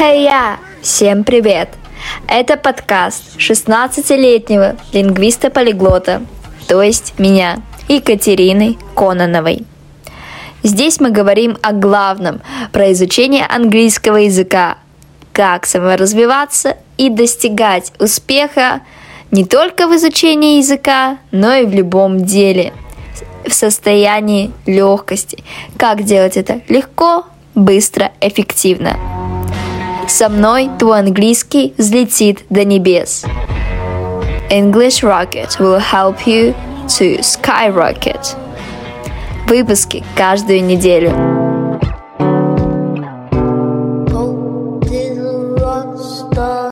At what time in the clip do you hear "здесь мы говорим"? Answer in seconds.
10.62-11.58